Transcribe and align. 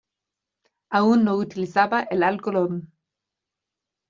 Aún 0.89 1.23
no 1.25 1.35
utilizaba 1.35 2.01
el 2.09 2.23
algodón. 2.23 2.91